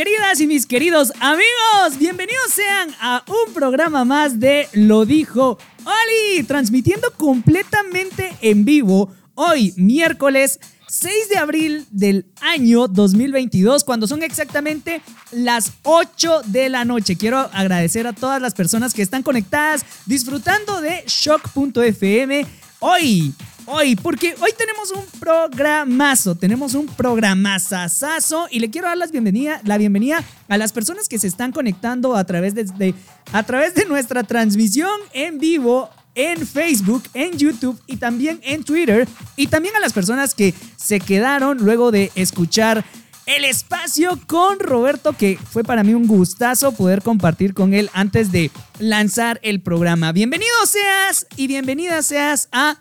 [0.00, 1.98] Queridas y mis queridos amigos.
[1.98, 9.74] Bienvenidos sean a un programa más de Lo dijo Oli, transmitiendo completamente en vivo hoy,
[9.76, 17.18] miércoles 6 de abril del año 2022, cuando son exactamente las 8 de la noche.
[17.18, 22.46] Quiero agradecer a todas las personas que están conectadas, disfrutando de shock.fm
[22.78, 23.34] hoy.
[23.66, 29.60] Hoy, porque hoy tenemos un programazo, tenemos un programazazazo y le quiero dar las bienvenida,
[29.64, 32.94] la bienvenida a las personas que se están conectando a través de, de-
[33.32, 39.06] a través de nuestra transmisión en vivo en Facebook, en YouTube y también en Twitter.
[39.36, 42.84] Y también a las personas que se quedaron luego de escuchar
[43.26, 48.32] el espacio con Roberto, que fue para mí un gustazo poder compartir con él antes
[48.32, 50.10] de lanzar el programa.
[50.10, 52.78] Bienvenido seas y bienvenida seas a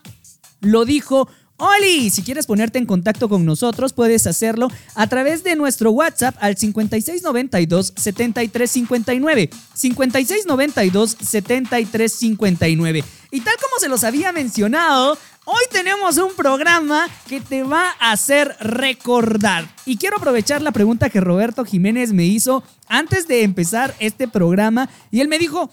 [0.61, 1.27] Lo dijo
[1.59, 2.09] Oli.
[2.09, 6.57] Si quieres ponerte en contacto con nosotros, puedes hacerlo a través de nuestro WhatsApp al
[6.57, 9.49] 5692 7359.
[9.73, 13.03] 5692 7359.
[13.31, 18.13] Y tal como se los había mencionado, hoy tenemos un programa que te va a
[18.13, 19.67] hacer recordar.
[19.85, 24.89] Y quiero aprovechar la pregunta que Roberto Jiménez me hizo antes de empezar este programa.
[25.11, 25.69] Y él me dijo,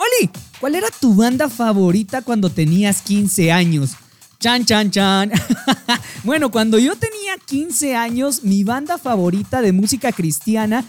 [0.00, 3.90] Oli, ¿cuál era tu banda favorita cuando tenías 15 años?
[4.38, 5.30] Chan, chan, chan.
[6.24, 10.86] bueno, cuando yo tenía 15 años, mi banda favorita de música cristiana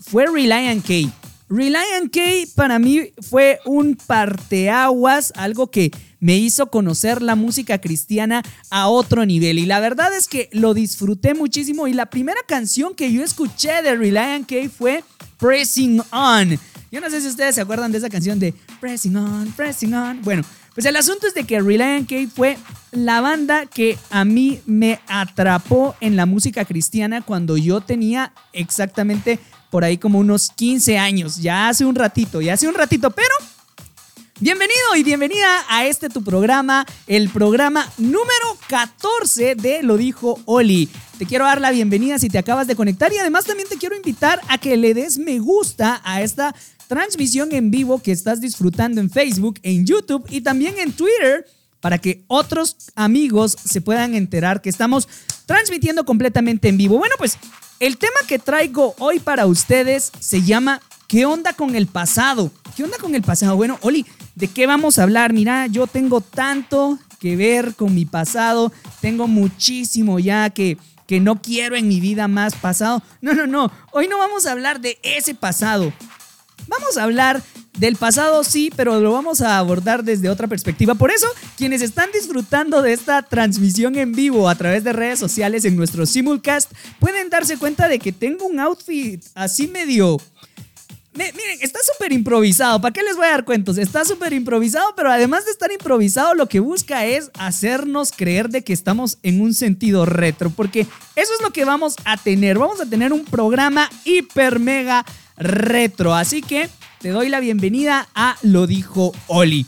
[0.00, 1.12] fue Reliant K.
[1.48, 2.20] Reliant K
[2.56, 9.26] para mí fue un parteaguas, algo que me hizo conocer la música cristiana a otro
[9.26, 9.60] nivel.
[9.60, 11.86] Y la verdad es que lo disfruté muchísimo.
[11.86, 15.04] Y la primera canción que yo escuché de Reliant K fue
[15.38, 16.58] Pressing On.
[16.90, 20.22] Yo no sé si ustedes se acuerdan de esa canción de Pressing On, Pressing On.
[20.22, 20.42] Bueno,
[20.74, 22.58] pues el asunto es de que Reliant K fue
[22.90, 29.38] la banda que a mí me atrapó en la música cristiana cuando yo tenía exactamente
[29.70, 31.36] por ahí como unos 15 años.
[31.40, 33.34] Ya hace un ratito, ya hace un ratito, pero
[34.42, 40.88] Bienvenido y bienvenida a este tu programa, el programa número 14 de Lo dijo Oli.
[41.18, 43.94] Te quiero dar la bienvenida si te acabas de conectar y además también te quiero
[43.94, 46.54] invitar a que le des me gusta a esta
[46.88, 51.44] transmisión en vivo que estás disfrutando en Facebook, en YouTube y también en Twitter
[51.80, 55.06] para que otros amigos se puedan enterar que estamos
[55.44, 56.96] transmitiendo completamente en vivo.
[56.96, 57.36] Bueno, pues
[57.78, 60.80] el tema que traigo hoy para ustedes se llama
[61.10, 62.52] ¿Qué onda con el pasado?
[62.76, 63.56] ¿Qué onda con el pasado?
[63.56, 65.32] Bueno, Oli, ¿de qué vamos a hablar?
[65.32, 71.40] Mira, yo tengo tanto que ver con mi pasado, tengo muchísimo ya que, que no
[71.40, 73.02] quiero en mi vida más pasado.
[73.20, 75.92] No, no, no, hoy no vamos a hablar de ese pasado.
[76.66, 77.42] Vamos a hablar
[77.78, 80.94] del pasado, sí, pero lo vamos a abordar desde otra perspectiva.
[80.94, 81.26] Por eso,
[81.56, 86.06] quienes están disfrutando de esta transmisión en vivo a través de redes sociales en nuestro
[86.06, 90.18] simulcast, pueden darse cuenta de que tengo un outfit así medio...
[91.20, 92.80] Miren, está súper improvisado.
[92.80, 93.76] ¿Para qué les voy a dar cuentos?
[93.76, 98.64] Está súper improvisado, pero además de estar improvisado, lo que busca es hacernos creer de
[98.64, 102.58] que estamos en un sentido retro, porque eso es lo que vamos a tener.
[102.58, 105.04] Vamos a tener un programa hiper mega
[105.36, 106.14] retro.
[106.14, 106.70] Así que
[107.00, 109.66] te doy la bienvenida a Lo dijo Oli.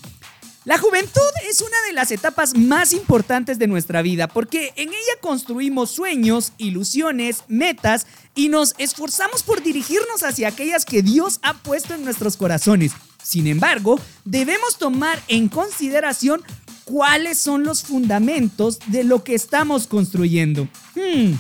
[0.65, 5.21] La juventud es una de las etapas más importantes de nuestra vida porque en ella
[5.21, 8.07] construimos sueños, ilusiones, metas
[8.37, 12.93] y nos esforzamos por dirigirnos hacia aquellas que Dios ha puesto en nuestros corazones.
[13.21, 16.45] Sin embargo, debemos tomar en consideración
[16.85, 20.69] cuáles son los fundamentos de lo que estamos construyendo.
[20.95, 21.35] Hmm.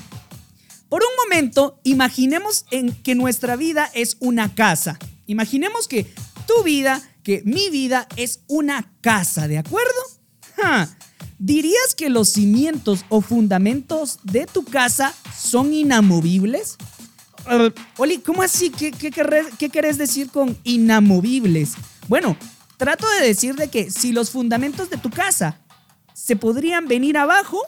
[0.88, 4.98] Por un momento, imaginemos en que nuestra vida es una casa.
[5.26, 6.12] Imaginemos que
[6.46, 9.90] tu vida, que mi vida es una casa, ¿de acuerdo?
[10.56, 10.88] Ja.
[11.38, 16.76] ¿Dirías que los cimientos o fundamentos de tu casa son inamovibles?
[17.50, 18.70] Uh, Oli, ¿cómo así?
[18.70, 21.72] ¿Qué, qué, querré- qué querés decir con inamovibles?
[22.08, 22.36] Bueno,
[22.76, 25.58] trato de decir de que si los fundamentos de tu casa
[26.14, 27.58] se podrían venir abajo,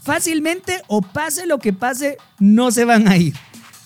[0.00, 3.34] fácilmente o pase lo que pase, no se van a ir.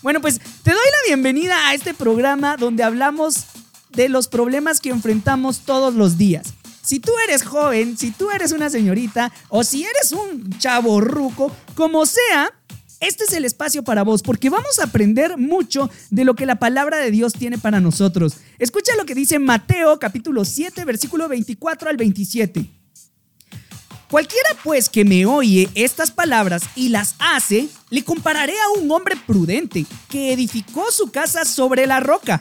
[0.03, 3.47] Bueno, pues te doy la bienvenida a este programa donde hablamos
[3.93, 6.55] de los problemas que enfrentamos todos los días.
[6.83, 11.55] Si tú eres joven, si tú eres una señorita o si eres un chavo ruco,
[11.75, 12.53] como sea,
[13.01, 16.57] este es el espacio para vos porque vamos a aprender mucho de lo que la
[16.57, 18.37] palabra de Dios tiene para nosotros.
[18.59, 22.67] Escucha lo que dice Mateo capítulo 7 versículo 24 al 27.
[24.11, 29.15] Cualquiera pues que me oye estas palabras y las hace, le compararé a un hombre
[29.25, 32.41] prudente que edificó su casa sobre la roca.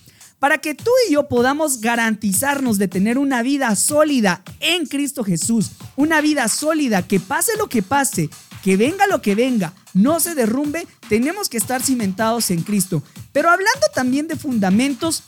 [0.41, 5.69] Para que tú y yo podamos garantizarnos de tener una vida sólida en Cristo Jesús,
[5.95, 8.27] una vida sólida que pase lo que pase,
[8.63, 13.03] que venga lo que venga, no se derrumbe, tenemos que estar cimentados en Cristo.
[13.31, 15.21] Pero hablando también de fundamentos,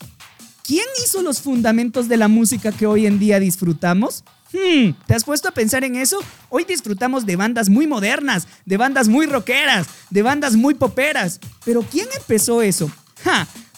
[0.63, 4.23] ¿quién hizo los fundamentos de la música que hoy en día disfrutamos?
[4.51, 6.17] Hmm, ¿Te has puesto a pensar en eso?
[6.49, 11.39] Hoy disfrutamos de bandas muy modernas, de bandas muy rockeras, de bandas muy poperas.
[11.63, 12.89] Pero ¿quién empezó eso?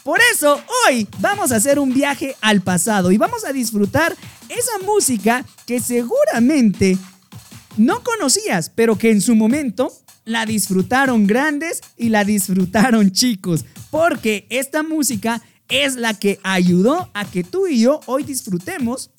[0.06, 4.16] Por eso hoy vamos a hacer un viaje al pasado y vamos a disfrutar
[4.50, 6.96] esa música que seguramente
[7.75, 9.92] no conocías, pero que en su momento
[10.24, 17.25] la disfrutaron grandes y la disfrutaron chicos, porque esta música es la que ayudó a
[17.25, 19.10] que tú y yo hoy disfrutemos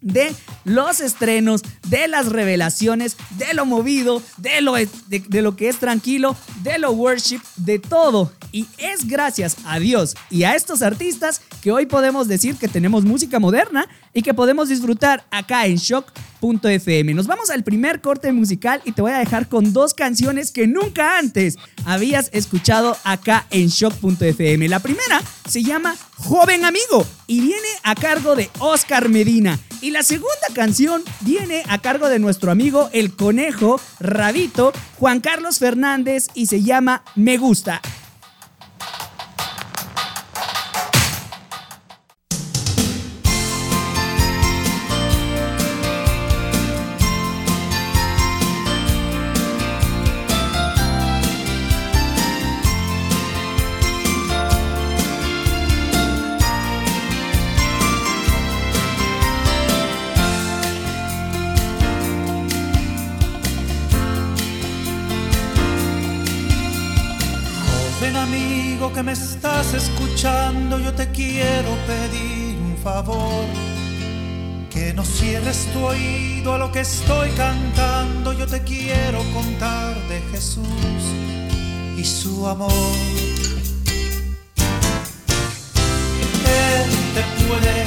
[0.00, 5.78] de los estrenos, de las revelaciones, de lo movido, de lo, de, lo que es
[5.78, 8.32] tranquilo, de lo worship, de todo.
[8.52, 13.04] Y es gracias a Dios y a estos artistas que hoy podemos decir que tenemos
[13.04, 15.78] música moderna y que podemos disfrutar acá en
[16.40, 17.14] shock.fm.
[17.14, 20.66] Nos vamos al primer corte musical y te voy a dejar con dos canciones que
[20.66, 24.68] nunca antes habías escuchado acá en shock.fm.
[24.68, 29.58] La primera se llama Joven Amigo y viene a cargo de Oscar Medina.
[29.80, 35.58] Y la segunda canción viene a cargo de nuestro amigo el conejo Rabito Juan Carlos
[35.58, 37.80] Fernández y se llama Me Gusta.
[70.82, 73.44] Yo te quiero pedir un favor.
[74.70, 78.32] Que no cierres tu oído a lo que estoy cantando.
[78.32, 81.02] Yo te quiero contar de Jesús
[81.96, 82.72] y su amor.
[86.46, 87.79] Él te puede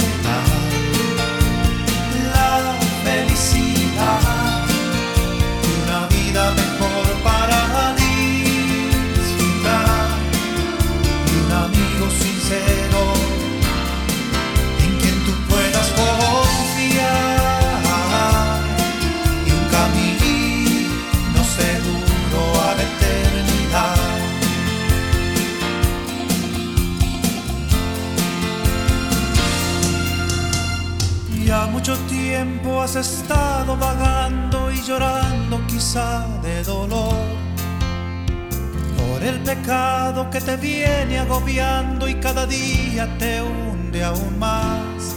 [40.30, 45.16] que te viene agobiando y cada día te hunde aún más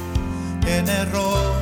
[0.66, 1.54] en error.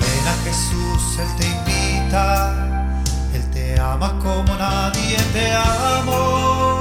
[0.00, 3.02] Ven a Jesús, Él te invita,
[3.34, 6.80] Él te ama como nadie te amó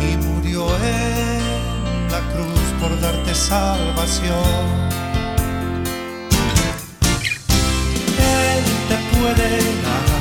[0.00, 4.34] y murió en la cruz por darte salvación.
[8.18, 9.48] Él te puede
[9.82, 10.13] dar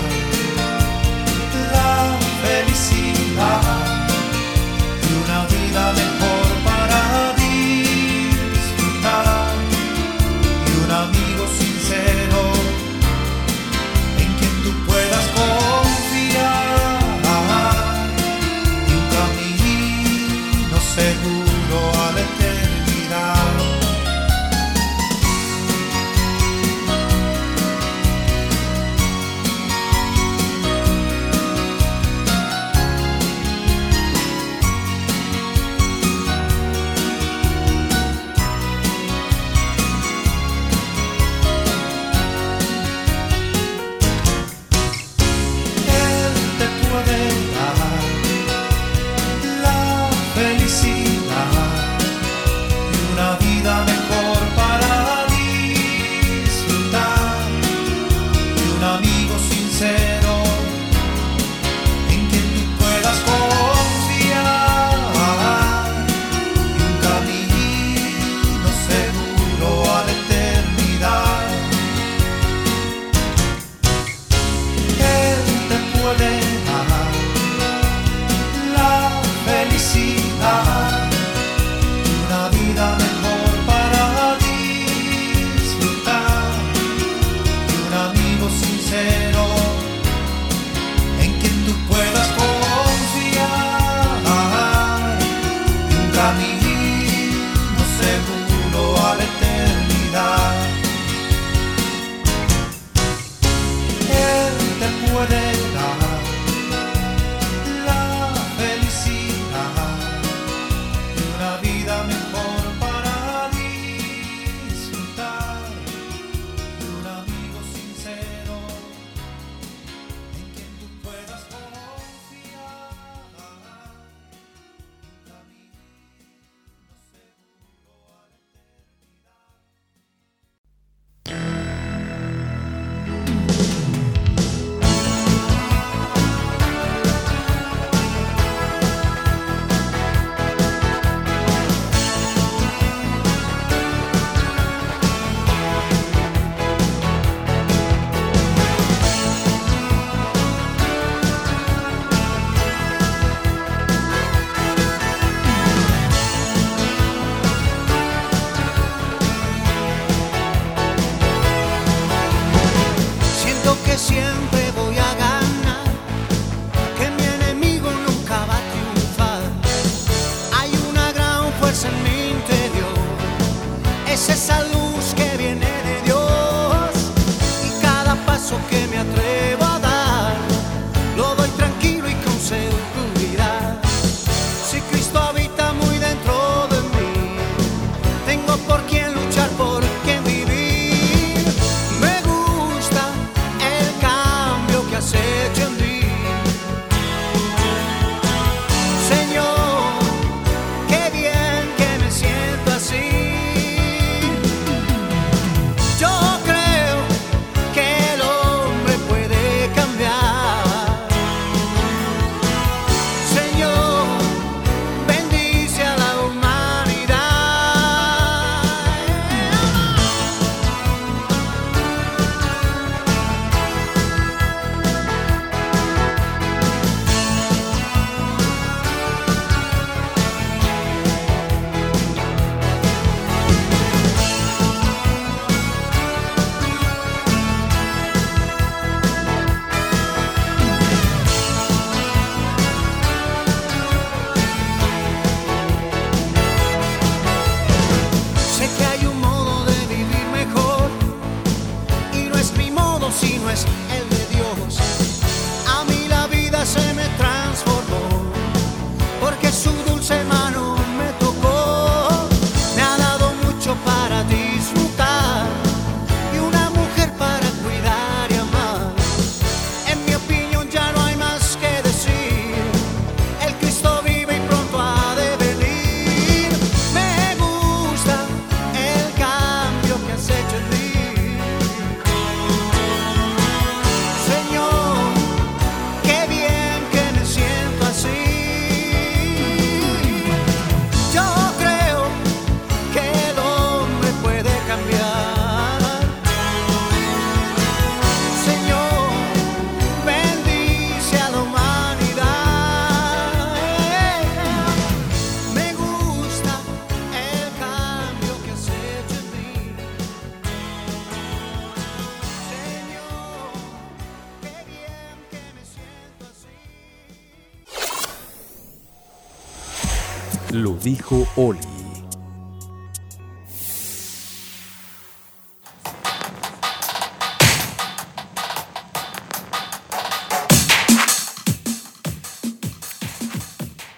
[320.83, 321.59] dijo Oli.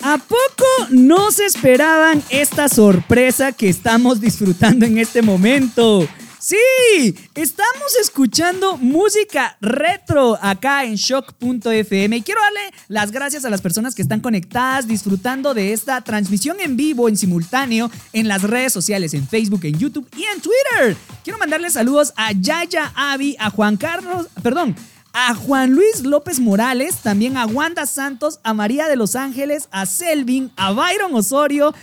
[0.02, 6.08] ¿A poco no se esperaban esta sorpresa que estamos disfrutando en este momento?
[6.40, 13.62] Sí, estamos escuchando música retro acá en shock.fm y quiero darle las gracias a las
[13.62, 18.74] personas que están conectadas disfrutando de esta transmisión en vivo, en simultáneo, en las redes
[18.74, 20.98] sociales, en Facebook, en YouTube y en Twitter.
[21.24, 24.76] Quiero mandarle saludos a Yaya Avi, a Juan Carlos, perdón,
[25.14, 29.86] a Juan Luis López Morales, también a Wanda Santos, a María de los Ángeles, a
[29.86, 31.74] Selvin, a Byron Osorio.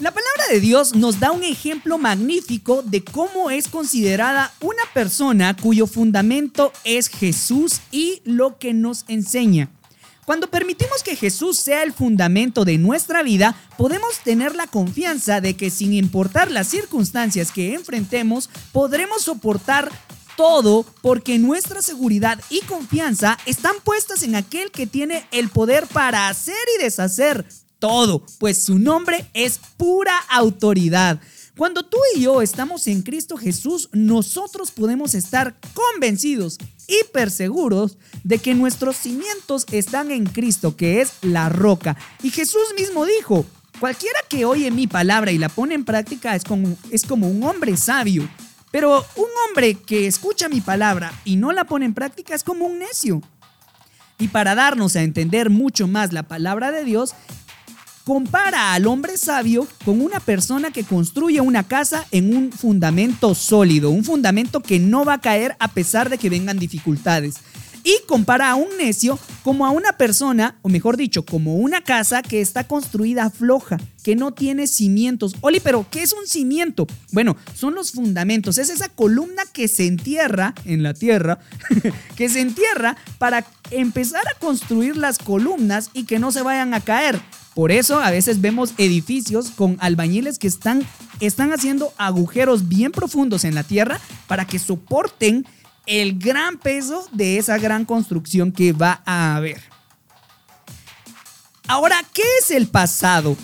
[0.00, 5.56] La palabra de Dios nos da un ejemplo magnífico de cómo es considerada una persona
[5.56, 9.70] cuyo fundamento es Jesús y lo que nos enseña.
[10.30, 15.56] Cuando permitimos que Jesús sea el fundamento de nuestra vida, podemos tener la confianza de
[15.56, 19.90] que sin importar las circunstancias que enfrentemos, podremos soportar
[20.36, 26.28] todo porque nuestra seguridad y confianza están puestas en aquel que tiene el poder para
[26.28, 27.44] hacer y deshacer
[27.80, 31.18] todo, pues su nombre es pura autoridad.
[31.60, 36.56] Cuando tú y yo estamos en Cristo Jesús, nosotros podemos estar convencidos,
[36.88, 41.98] hiper seguros, de que nuestros cimientos están en Cristo, que es la roca.
[42.22, 43.44] Y Jesús mismo dijo,
[43.78, 47.42] cualquiera que oye mi palabra y la pone en práctica es como, es como un
[47.42, 48.26] hombre sabio.
[48.70, 52.64] Pero un hombre que escucha mi palabra y no la pone en práctica es como
[52.64, 53.20] un necio.
[54.18, 57.14] Y para darnos a entender mucho más la palabra de Dios,
[58.04, 63.90] compara al hombre sabio con una persona que construye una casa en un fundamento sólido,
[63.90, 67.36] un fundamento que no va a caer a pesar de que vengan dificultades
[67.84, 72.22] y compara a un necio como a una persona, o mejor dicho, como una casa
[72.22, 75.34] que está construida floja, que no tiene cimientos.
[75.40, 76.86] Oli, pero ¿qué es un cimiento?
[77.12, 81.38] Bueno, son los fundamentos, es esa columna que se entierra en la tierra,
[82.16, 86.80] que se entierra para empezar a construir las columnas y que no se vayan a
[86.80, 87.20] caer.
[87.54, 90.86] Por eso a veces vemos edificios con albañiles que están,
[91.18, 95.46] están haciendo agujeros bien profundos en la tierra para que soporten
[95.86, 99.60] el gran peso de esa gran construcción que va a haber.
[101.66, 103.36] Ahora, ¿qué es el pasado?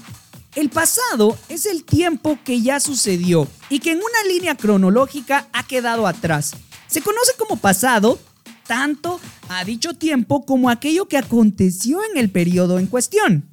[0.55, 5.67] El pasado es el tiempo que ya sucedió y que en una línea cronológica ha
[5.67, 6.55] quedado atrás.
[6.87, 8.19] Se conoce como pasado
[8.67, 13.49] tanto a dicho tiempo como aquello que aconteció en el periodo en cuestión.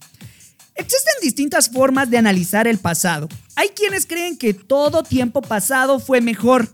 [0.76, 3.30] Existen distintas formas de analizar el pasado.
[3.56, 6.70] Hay quienes creen que todo tiempo pasado fue mejor,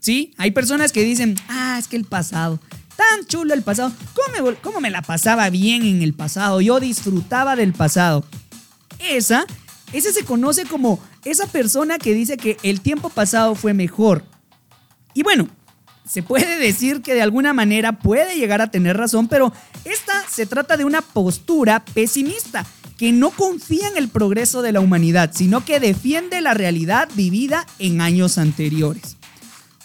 [0.00, 0.32] ¿Sí?
[0.38, 2.60] Hay personas que dicen, ah, es que el pasado,
[2.96, 6.60] tan chulo el pasado, ¿cómo me, cómo me la pasaba bien en el pasado?
[6.60, 8.24] Yo disfrutaba del pasado.
[9.00, 9.44] Esa,
[9.92, 14.24] ese se conoce como esa persona que dice que el tiempo pasado fue mejor.
[15.14, 15.48] Y bueno,
[16.08, 19.52] se puede decir que de alguna manera puede llegar a tener razón, pero
[19.84, 22.64] esta se trata de una postura pesimista
[22.98, 27.66] que no confía en el progreso de la humanidad, sino que defiende la realidad vivida
[27.78, 29.16] en años anteriores.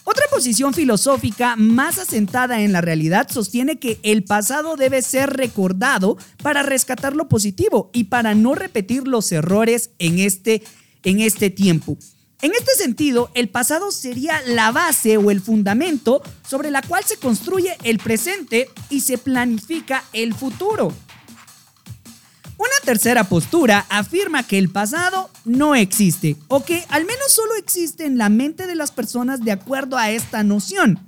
[0.03, 6.17] Otra posición filosófica más asentada en la realidad sostiene que el pasado debe ser recordado
[6.41, 10.63] para rescatar lo positivo y para no repetir los errores en este,
[11.03, 11.97] en este tiempo.
[12.41, 17.15] En este sentido, el pasado sería la base o el fundamento sobre la cual se
[17.15, 20.91] construye el presente y se planifica el futuro.
[22.85, 28.17] Tercera postura afirma que el pasado no existe, o que al menos solo existe en
[28.17, 30.99] la mente de las personas de acuerdo a esta noción.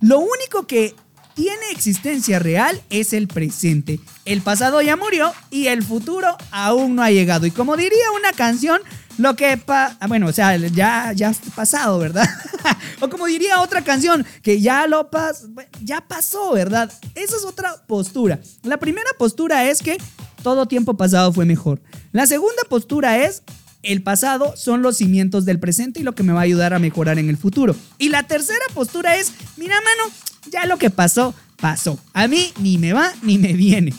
[0.00, 0.96] Lo único que
[1.34, 4.00] tiene existencia real es el presente.
[4.24, 7.46] El pasado ya murió y el futuro aún no ha llegado.
[7.46, 8.80] Y como diría una canción,
[9.16, 12.28] lo que pa ah, bueno, o sea, ya ya pasado, ¿verdad?
[13.00, 15.44] o como diría otra canción, que ya lo pas
[15.82, 16.92] ya pasó, ¿verdad?
[17.14, 18.40] Esa es otra postura.
[18.64, 19.96] La primera postura es que
[20.42, 21.80] todo tiempo pasado fue mejor.
[22.12, 23.42] La segunda postura es,
[23.82, 26.78] el pasado son los cimientos del presente y lo que me va a ayudar a
[26.78, 27.74] mejorar en el futuro.
[27.98, 30.14] Y la tercera postura es, mira mano,
[30.50, 31.98] ya lo que pasó, pasó.
[32.12, 33.94] A mí ni me va ni me viene.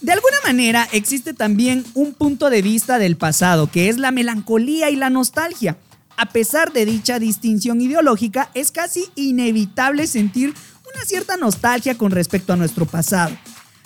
[0.00, 4.90] De alguna manera existe también un punto de vista del pasado, que es la melancolía
[4.90, 5.78] y la nostalgia.
[6.16, 10.54] A pesar de dicha distinción ideológica, es casi inevitable sentir
[10.94, 13.34] una cierta nostalgia con respecto a nuestro pasado.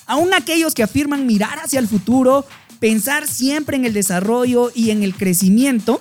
[0.08, 2.46] Aún aquellos que afirman mirar hacia el futuro,
[2.80, 6.00] pensar siempre en el desarrollo y en el crecimiento,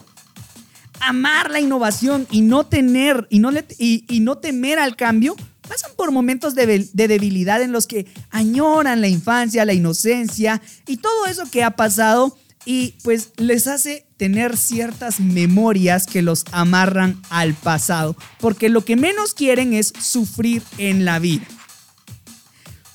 [1.01, 5.35] amar la innovación y no tener y no, temer al cambio,
[5.67, 11.25] pasan por momentos de, debilidad en los que añoran la infancia, la inocencia y todo
[11.25, 17.55] eso que ha pasado y pues les hace tener ciertas memorias que los amarran al
[17.55, 21.45] pasado, porque lo que menos quieren es sufrir en la vida.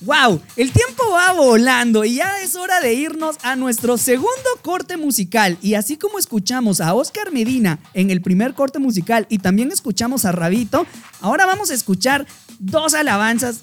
[0.05, 0.41] ¡Wow!
[0.57, 5.57] El tiempo va volando y ya es hora de irnos a nuestro segundo corte musical.
[5.61, 10.25] Y así como escuchamos a Oscar Medina en el primer corte musical y también escuchamos
[10.25, 10.85] a Rabito,
[11.21, 12.27] ahora vamos a escuchar
[12.59, 13.61] dos alabanzas,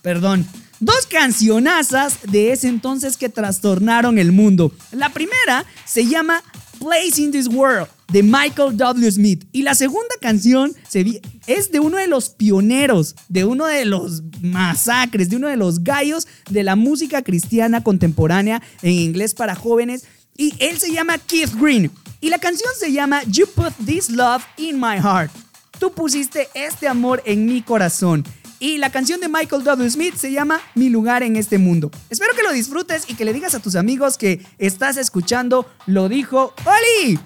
[0.00, 0.46] perdón,
[0.80, 4.72] dos cancionazas de ese entonces que trastornaron el mundo.
[4.92, 6.42] La primera se llama
[6.78, 9.10] Place in This World de Michael W.
[9.10, 9.46] Smith.
[9.52, 10.74] Y la segunda canción
[11.46, 15.82] es de uno de los pioneros, de uno de los masacres, de uno de los
[15.82, 20.04] gallos de la música cristiana contemporánea en inglés para jóvenes.
[20.36, 21.90] Y él se llama Keith Green.
[22.20, 25.30] Y la canción se llama You Put This Love in My Heart.
[25.78, 28.24] Tú pusiste este amor en mi corazón.
[28.58, 29.90] Y la canción de Michael W.
[29.90, 31.90] Smith se llama Mi lugar en este mundo.
[32.08, 36.08] Espero que lo disfrutes y que le digas a tus amigos que estás escuchando Lo
[36.08, 37.18] dijo Oli.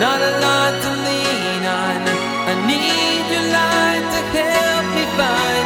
[0.00, 2.00] not a lot to lean on.
[2.50, 5.59] I need your light to help me find.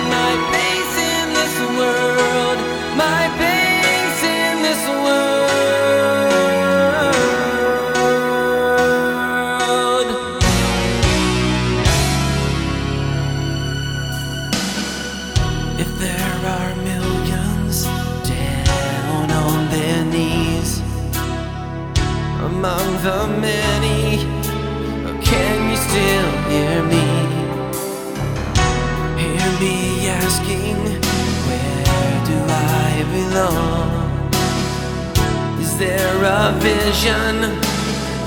[35.86, 37.34] there a vision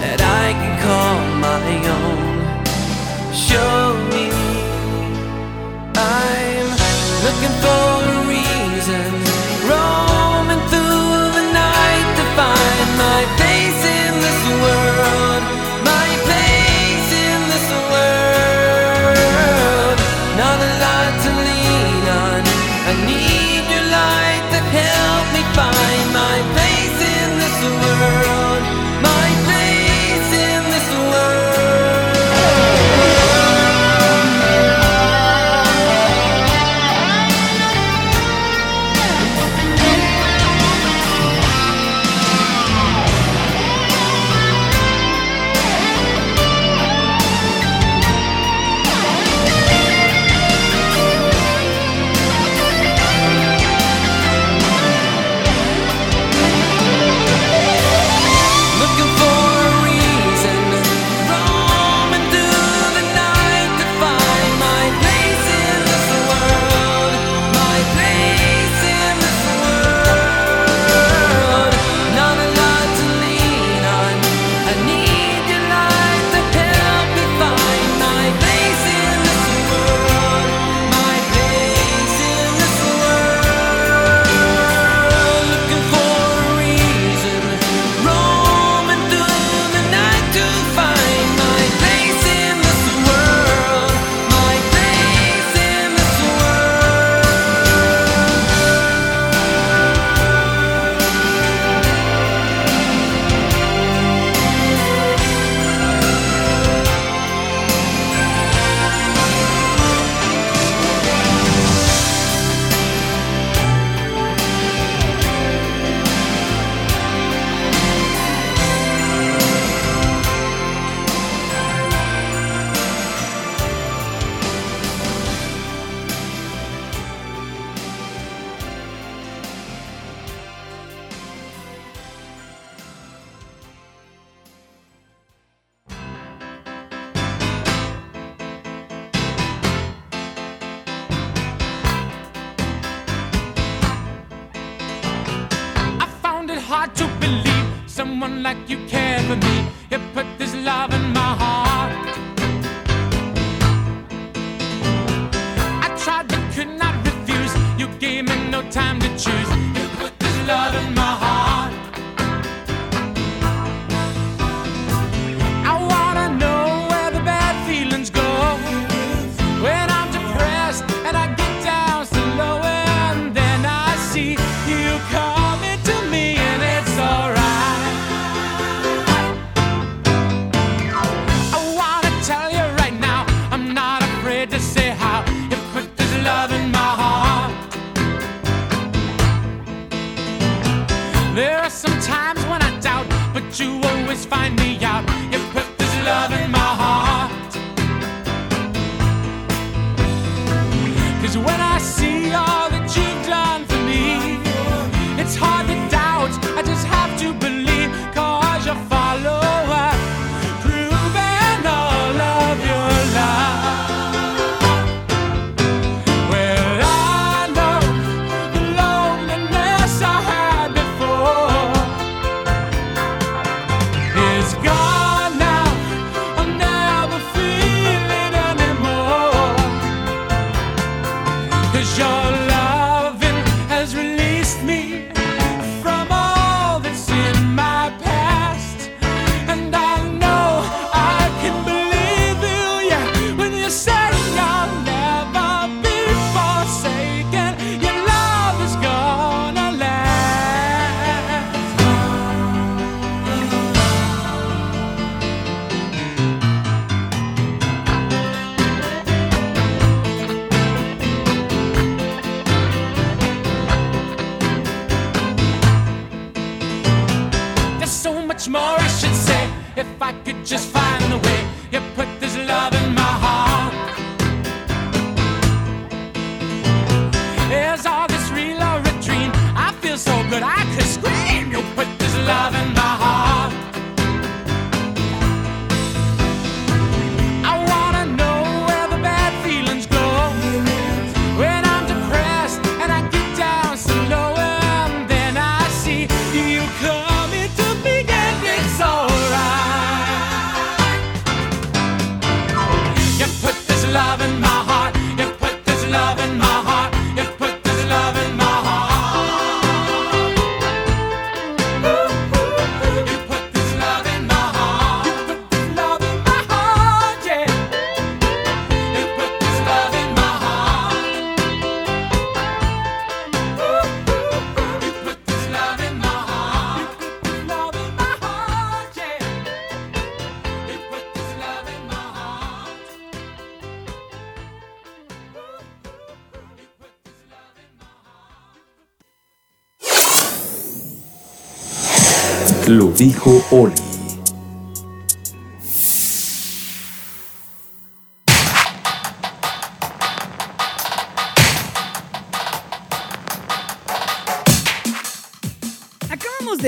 [0.02, 1.17] that I can call
[1.48, 2.20] my own?
[3.34, 3.80] Show
[4.13, 4.30] me.
[5.96, 6.70] I'm
[7.26, 7.97] looking for.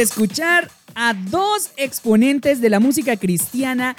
[0.02, 3.96] Escuchar a dos exponentes de la música cristiana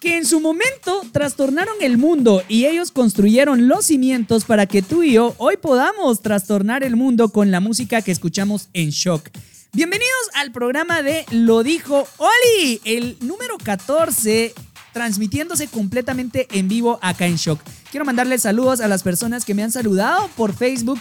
[0.00, 5.02] que en su momento trastornaron el mundo y ellos construyeron los cimientos para que tú
[5.02, 9.28] y yo hoy podamos trastornar el mundo con la música que escuchamos en Shock.
[9.72, 14.54] Bienvenidos al programa de Lo dijo Oli, el número 14
[14.92, 17.60] transmitiéndose completamente en vivo acá en Shock.
[17.90, 20.98] Quiero mandarles saludos a las personas que me han saludado por Facebook.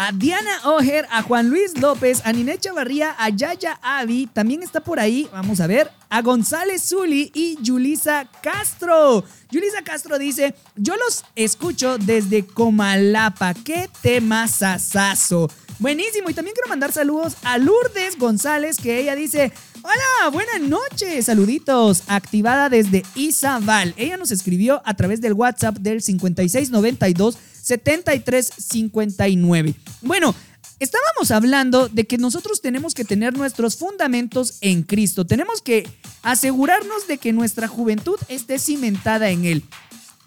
[0.00, 4.78] A Diana Oger, a Juan Luis López, a Ninet Chavarría, a Yaya Avi, también está
[4.78, 9.24] por ahí, vamos a ver, a González Zuli y Yulisa Castro.
[9.50, 15.50] Yulisa Castro dice, yo los escucho desde Comalapa, qué tema sasazo.
[15.80, 21.26] Buenísimo, y también quiero mandar saludos a Lourdes González, que ella dice, hola, buenas noches,
[21.26, 23.94] saluditos, activada desde Izabal.
[23.96, 27.36] Ella nos escribió a través del WhatsApp del 5692
[27.68, 29.74] 7359.
[30.00, 30.34] Bueno,
[30.78, 35.26] estábamos hablando de que nosotros tenemos que tener nuestros fundamentos en Cristo.
[35.26, 35.86] Tenemos que
[36.22, 39.62] asegurarnos de que nuestra juventud esté cimentada en Él.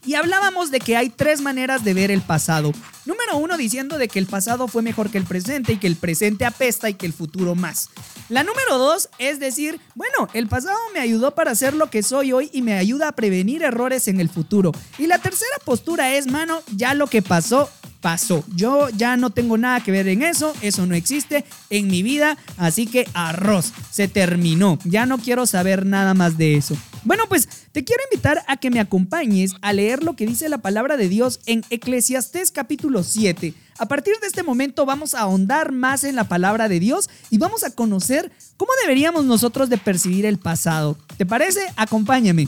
[0.03, 2.71] Y hablábamos de que hay tres maneras de ver el pasado.
[3.05, 5.95] Número uno diciendo de que el pasado fue mejor que el presente y que el
[5.95, 7.89] presente apesta y que el futuro más.
[8.29, 12.31] La número dos es decir, bueno, el pasado me ayudó para ser lo que soy
[12.31, 14.71] hoy y me ayuda a prevenir errores en el futuro.
[14.97, 17.69] Y la tercera postura es, mano, ya lo que pasó,
[18.01, 18.43] pasó.
[18.55, 22.37] Yo ya no tengo nada que ver en eso, eso no existe en mi vida,
[22.57, 24.79] así que arroz, se terminó.
[24.83, 26.75] Ya no quiero saber nada más de eso.
[27.03, 30.59] Bueno, pues te quiero invitar a que me acompañes a leer lo que dice la
[30.59, 33.53] palabra de Dios en Eclesiastés capítulo 7.
[33.79, 37.37] A partir de este momento vamos a ahondar más en la palabra de Dios y
[37.37, 40.97] vamos a conocer cómo deberíamos nosotros de percibir el pasado.
[41.17, 41.61] ¿Te parece?
[41.75, 42.47] Acompáñame.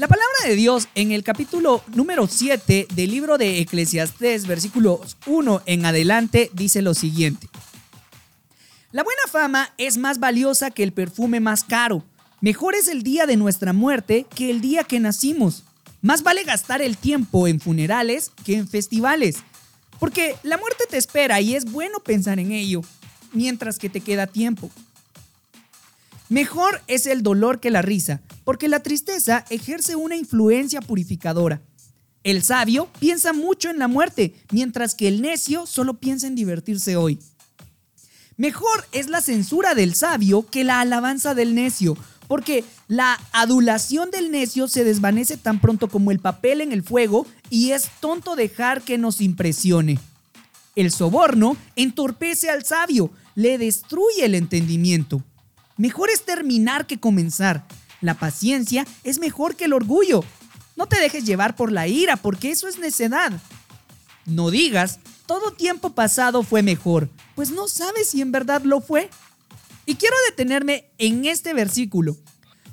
[0.00, 5.60] La palabra de Dios en el capítulo número 7 del libro de Eclesiastés, versículos 1
[5.66, 7.50] en adelante, dice lo siguiente.
[8.92, 12.02] La buena fama es más valiosa que el perfume más caro.
[12.40, 15.64] Mejor es el día de nuestra muerte que el día que nacimos.
[16.00, 19.40] Más vale gastar el tiempo en funerales que en festivales.
[19.98, 22.80] Porque la muerte te espera y es bueno pensar en ello
[23.34, 24.70] mientras que te queda tiempo.
[26.30, 31.60] Mejor es el dolor que la risa, porque la tristeza ejerce una influencia purificadora.
[32.22, 36.96] El sabio piensa mucho en la muerte, mientras que el necio solo piensa en divertirse
[36.96, 37.18] hoy.
[38.36, 41.96] Mejor es la censura del sabio que la alabanza del necio,
[42.28, 47.26] porque la adulación del necio se desvanece tan pronto como el papel en el fuego
[47.50, 49.98] y es tonto dejar que nos impresione.
[50.76, 55.24] El soborno entorpece al sabio, le destruye el entendimiento.
[55.80, 57.64] Mejor es terminar que comenzar.
[58.02, 60.22] La paciencia es mejor que el orgullo.
[60.76, 63.32] No te dejes llevar por la ira, porque eso es necedad.
[64.26, 69.08] No digas, todo tiempo pasado fue mejor, pues no sabes si en verdad lo fue.
[69.86, 72.14] Y quiero detenerme en este versículo.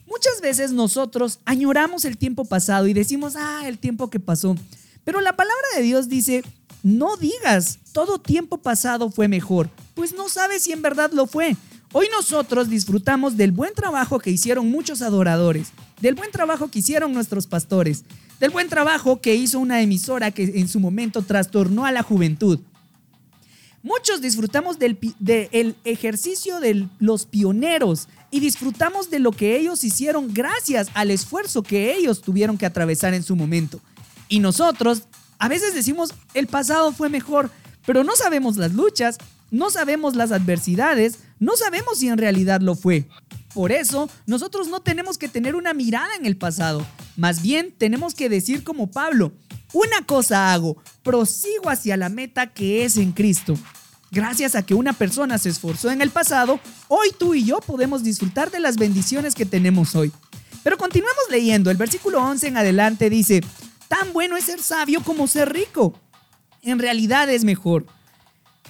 [0.05, 4.57] Muchas veces nosotros añoramos el tiempo pasado y decimos, ah, el tiempo que pasó.
[5.05, 6.43] Pero la palabra de Dios dice,
[6.83, 11.55] no digas, todo tiempo pasado fue mejor, pues no sabes si en verdad lo fue.
[11.93, 15.69] Hoy nosotros disfrutamos del buen trabajo que hicieron muchos adoradores,
[16.01, 18.03] del buen trabajo que hicieron nuestros pastores,
[18.39, 22.59] del buen trabajo que hizo una emisora que en su momento trastornó a la juventud.
[23.83, 24.97] Muchos disfrutamos del
[25.85, 31.95] ejercicio de los pioneros y disfrutamos de lo que ellos hicieron gracias al esfuerzo que
[31.95, 33.79] ellos tuvieron que atravesar en su momento.
[34.27, 35.03] Y nosotros
[35.39, 37.49] a veces decimos, el pasado fue mejor,
[37.85, 39.17] pero no sabemos las luchas,
[39.51, 43.05] no sabemos las adversidades, no sabemos si en realidad lo fue.
[43.53, 46.85] Por eso, nosotros no tenemos que tener una mirada en el pasado.
[47.15, 49.33] Más bien, tenemos que decir como Pablo,
[49.73, 53.55] una cosa hago, prosigo hacia la meta que es en Cristo.
[54.11, 58.03] Gracias a que una persona se esforzó en el pasado, hoy tú y yo podemos
[58.03, 60.11] disfrutar de las bendiciones que tenemos hoy.
[60.63, 63.41] Pero continuemos leyendo, el versículo 11 en adelante dice,
[63.87, 65.99] tan bueno es ser sabio como ser rico.
[66.61, 67.85] En realidad es mejor.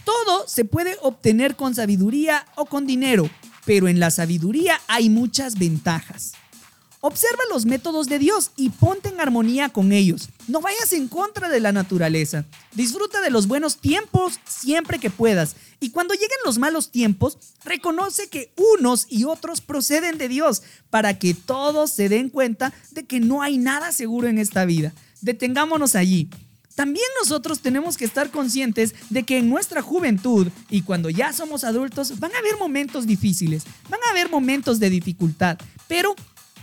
[0.08, 3.30] Todo se puede obtener con sabiduría o con dinero,
[3.66, 6.32] pero en la sabiduría hay muchas ventajas.
[7.02, 10.30] Observa los métodos de Dios y ponte en armonía con ellos.
[10.48, 12.46] No vayas en contra de la naturaleza.
[12.72, 15.58] Disfruta de los buenos tiempos siempre que puedas.
[15.82, 21.20] Y cuando lleguen los malos tiempos, reconoce que unos y otros proceden de Dios para
[21.20, 24.94] que todos se den cuenta de que no hay nada seguro en esta vida.
[25.20, 26.30] Detengámonos allí.
[26.78, 31.64] También nosotros tenemos que estar conscientes de que en nuestra juventud y cuando ya somos
[31.64, 36.14] adultos van a haber momentos difíciles, van a haber momentos de dificultad, pero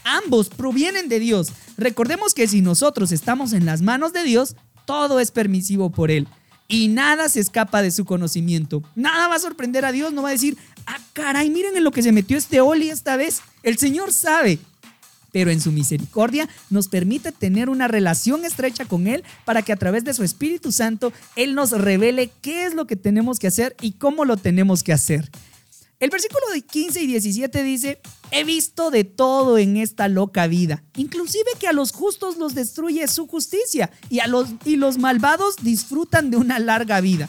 [0.05, 1.49] ambos provienen de Dios.
[1.77, 6.29] Recordemos que si nosotros estamos en las manos de Dios, todo es permisivo por Él.
[6.69, 8.85] Y nada se escapa de su conocimiento.
[8.95, 11.91] Nada va a sorprender a Dios, no va a decir, ah, caray, miren en lo
[11.91, 13.43] que se metió este Oli esta vez.
[13.65, 14.61] El Señor sabe.
[15.35, 19.77] Pero en su misericordia nos permite tener una relación estrecha con Él para que a
[19.77, 23.75] través de su Espíritu Santo Él nos revele qué es lo que tenemos que hacer
[23.81, 25.29] y cómo lo tenemos que hacer.
[25.99, 30.85] El versículo de 15 y 17 dice, he visto de todo en esta loca vida,
[30.97, 35.57] inclusive que a los justos los destruye su justicia y, a los, y los malvados
[35.63, 37.29] disfrutan de una larga vida.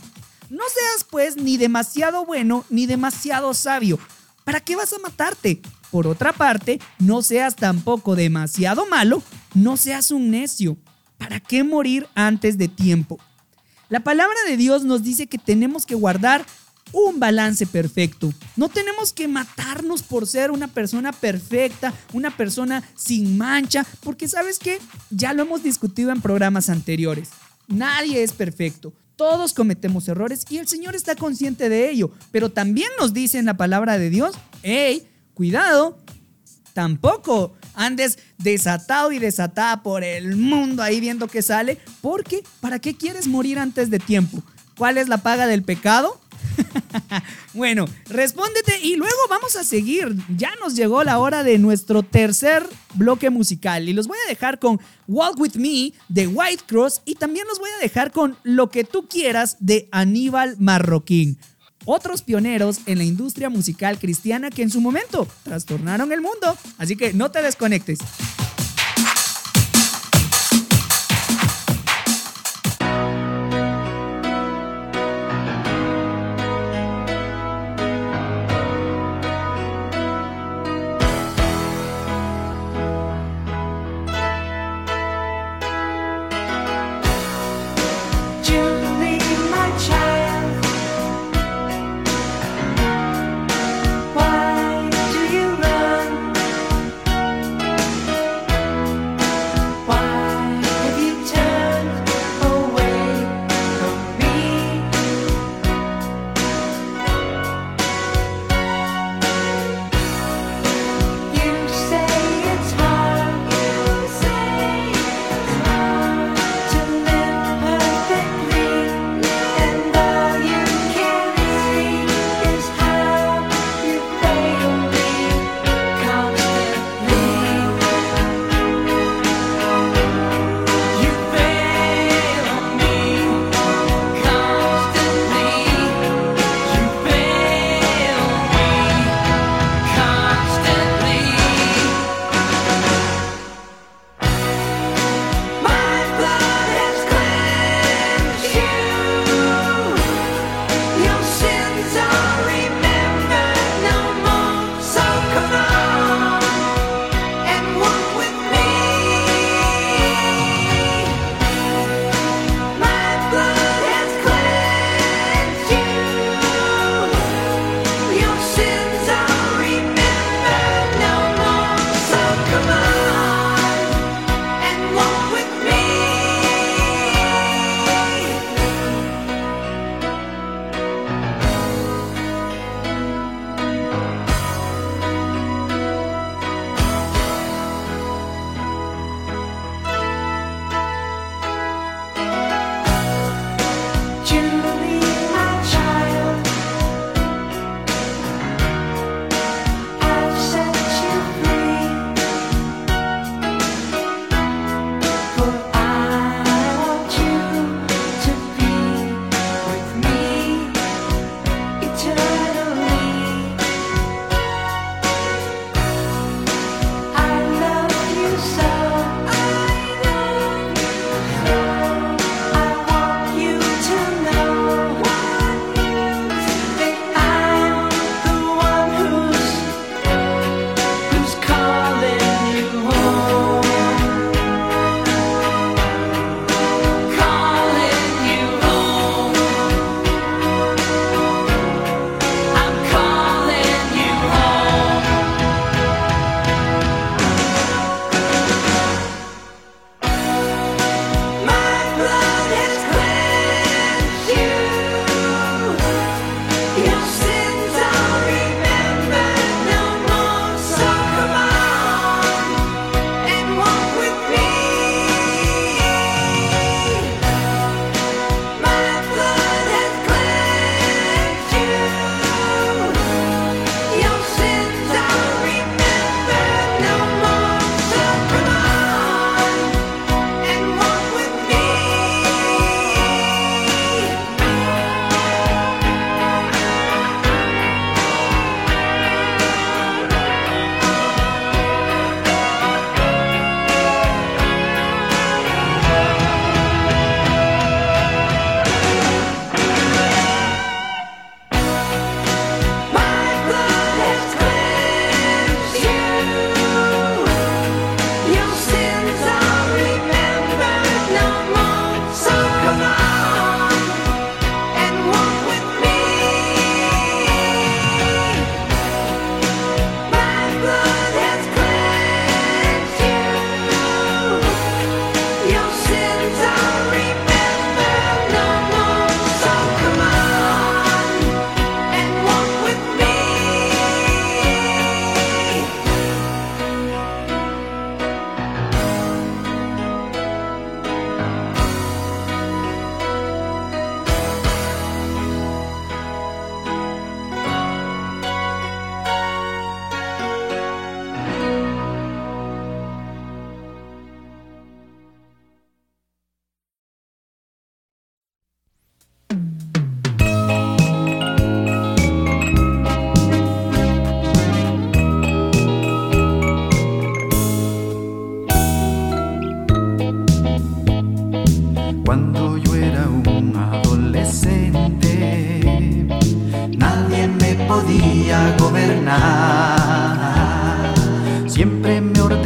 [0.52, 3.98] No seas pues ni demasiado bueno ni demasiado sabio.
[4.44, 5.60] ¿Para qué vas a matarte?
[5.92, 9.24] Por otra parte, no seas tampoco demasiado malo,
[9.54, 10.78] no seas un necio.
[11.18, 13.20] ¿Para qué morir antes de tiempo?
[13.90, 16.46] La palabra de Dios nos dice que tenemos que guardar
[16.92, 18.34] un balance perfecto.
[18.56, 24.60] No tenemos que matarnos por ser una persona perfecta, una persona sin mancha, porque sabes
[24.60, 24.80] que
[25.10, 27.30] ya lo hemos discutido en programas anteriores.
[27.68, 28.94] Nadie es perfecto.
[29.16, 33.46] Todos cometemos errores y el Señor está consciente de ello, pero también nos dice en
[33.46, 36.00] la palabra de Dios, hey, cuidado,
[36.74, 42.96] tampoco andes desatado y desatada por el mundo ahí viendo que sale, porque ¿para qué
[42.96, 44.42] quieres morir antes de tiempo?
[44.78, 46.20] ¿Cuál es la paga del pecado?
[47.54, 50.16] bueno, respóndete y luego vamos a seguir.
[50.36, 54.60] Ya nos llegó la hora de nuestro tercer bloque musical y los voy a dejar
[54.60, 58.70] con Walk With Me de White Cross y también los voy a dejar con Lo
[58.70, 61.38] que tú quieras de Aníbal Marroquín.
[61.86, 66.58] Otros pioneros en la industria musical cristiana que en su momento trastornaron el mundo.
[66.78, 68.00] Así que no te desconectes.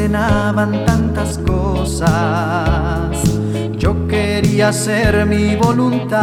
[0.10, 2.10] Me ordenaban tantas cosas.
[3.78, 6.20] Yo quería hacer mi voluntad.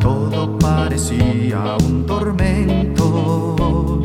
[0.00, 4.00] Todo parecía un tormento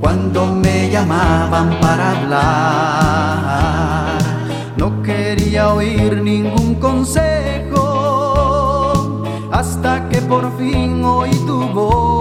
[0.00, 3.18] cuando me llamaban para hablar.
[4.76, 7.84] No quería oír ningún consejo
[9.52, 12.17] hasta que por fin oí tu voz.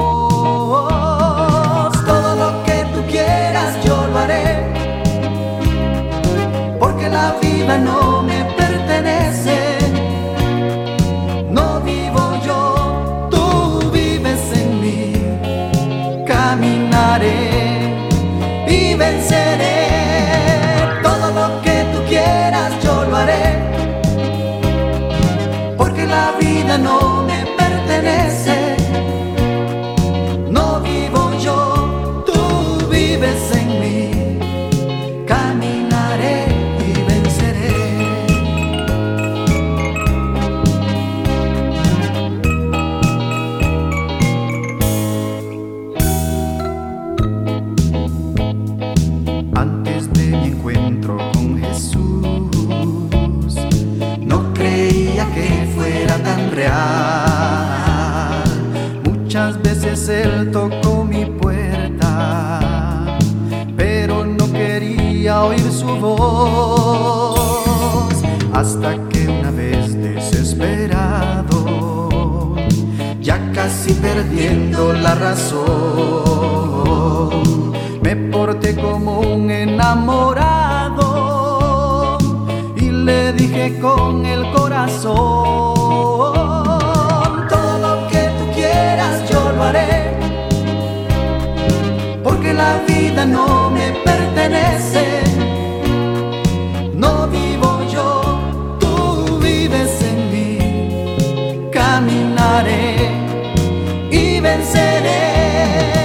[78.01, 80.97] Me porté como un enamorado
[82.77, 85.13] y le dije con el corazón,
[87.49, 90.17] todo lo que tú quieras yo lo haré,
[92.23, 95.16] porque la vida no me pertenece.
[104.75, 105.96] Y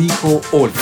[0.00, 0.72] dijo Oli.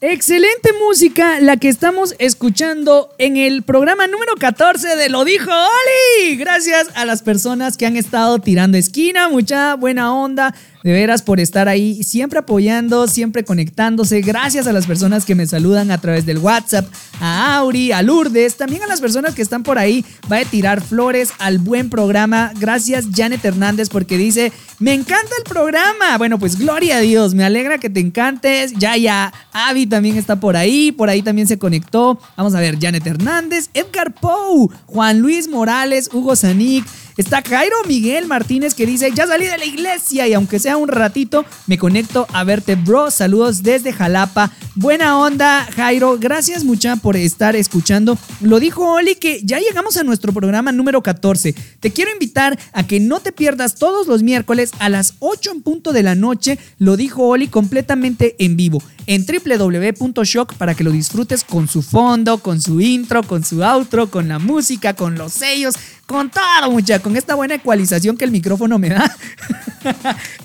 [0.00, 6.36] Excelente música la que estamos escuchando en el programa número 14 de Lo Dijo Oli.
[6.36, 10.54] Gracias a las personas que han estado tirando esquina, mucha buena onda.
[10.84, 14.20] De veras por estar ahí, siempre apoyando, siempre conectándose.
[14.20, 16.86] Gracias a las personas que me saludan a través del WhatsApp,
[17.22, 20.04] a Auri, a Lourdes, también a las personas que están por ahí.
[20.30, 22.52] Va a tirar flores al buen programa.
[22.60, 26.18] Gracias Janet Hernández porque dice, me encanta el programa.
[26.18, 28.74] Bueno, pues gloria a Dios, me alegra que te encantes.
[28.76, 32.18] Ya, ya, Avi también está por ahí, por ahí también se conectó.
[32.36, 36.84] Vamos a ver, Janet Hernández, Edgar Pou, Juan Luis Morales, Hugo Sanic.
[37.16, 40.88] Está Jairo Miguel Martínez que dice, ya salí de la iglesia y aunque sea un
[40.88, 43.10] ratito, me conecto a verte, bro.
[43.10, 44.50] Saludos desde Jalapa.
[44.74, 46.18] Buena onda, Jairo.
[46.18, 48.18] Gracias mucha por estar escuchando.
[48.40, 51.54] Lo dijo Oli que ya llegamos a nuestro programa número 14.
[51.78, 55.62] Te quiero invitar a que no te pierdas todos los miércoles a las 8 en
[55.62, 56.58] punto de la noche.
[56.78, 62.38] Lo dijo Oli completamente en vivo en www.shock para que lo disfrutes con su fondo,
[62.38, 65.74] con su intro, con su outro, con la música, con los sellos,
[66.06, 69.04] con todo, mucha, con esta buena ecualización que el micrófono me da.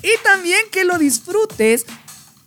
[0.02, 1.86] y también que lo disfrutes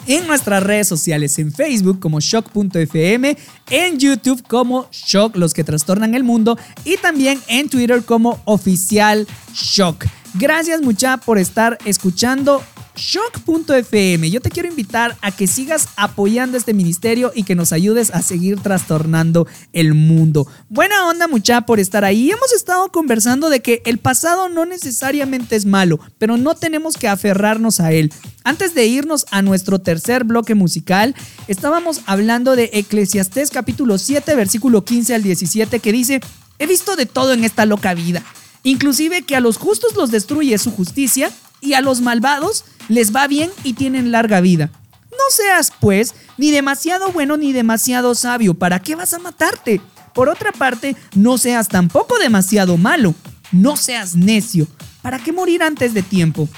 [0.06, 3.36] en nuestras redes sociales, en Facebook como shock.fm,
[3.72, 9.28] en YouTube como Shock, los que trastornan el mundo, y también en Twitter como oficial
[9.54, 10.06] Shock.
[10.36, 12.64] Gracias mucha por estar escuchando
[12.96, 14.30] Shock.fm.
[14.30, 18.22] Yo te quiero invitar a que sigas apoyando este ministerio y que nos ayudes a
[18.22, 20.48] seguir trastornando el mundo.
[20.70, 22.30] Buena onda mucha por estar ahí.
[22.30, 27.08] Hemos estado conversando de que el pasado no necesariamente es malo, pero no tenemos que
[27.08, 28.14] aferrarnos a él.
[28.44, 31.16] Antes de irnos a nuestro tercer bloque musical,
[31.48, 36.22] estábamos hablando de Eclesiastés capítulo 7, versículo 15 al 17, que dice,
[36.60, 38.24] he visto de todo en esta loca vida,
[38.64, 41.32] inclusive que a los justos los destruye su justicia
[41.64, 44.70] y a los malvados les va bien y tienen larga vida.
[45.12, 49.82] No seas, pues, ni demasiado bueno ni demasiado sabio, ¿para qué vas a matarte?
[50.14, 53.16] Por otra parte, no seas tampoco demasiado malo,
[53.52, 54.68] no seas necio,
[55.02, 56.50] ¿para qué morir antes de tiempo?